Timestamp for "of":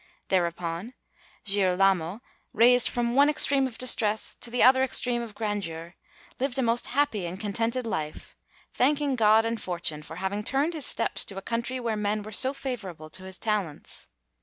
3.67-3.77, 5.21-5.35